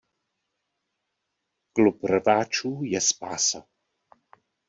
[1.73, 3.67] Klub rváčů je spása!